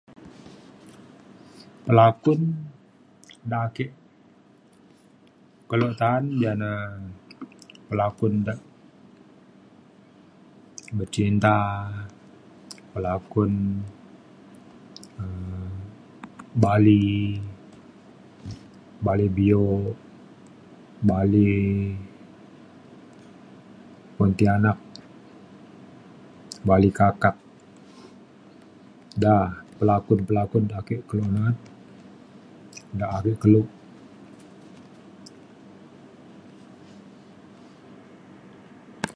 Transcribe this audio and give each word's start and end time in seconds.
pelakun 1.85 2.41
da 3.49 3.57
ake 3.67 3.85
kelo 5.69 5.87
ta'an 5.99 6.23
ja 6.41 6.51
ne 6.61 6.69
um 6.83 7.03
pelakun 7.87 8.33
da 8.47 8.53
becinta 10.97 11.57
pelakun 12.91 13.53
um 15.23 15.73
bali 16.63 17.05
bali 19.05 19.27
bio 19.37 19.65
bali 21.09 21.49
pontianak 24.17 24.79
bali 26.67 26.89
kakap 26.99 27.35
da 29.23 29.33
pelakun 29.77 30.19
pelakun 30.27 30.63
da 30.69 30.75
ake 30.81 30.95
kelo 31.09 31.25
na'at 31.35 31.57
da 32.99 33.05
ake 33.17 33.31
kelo 33.41 33.61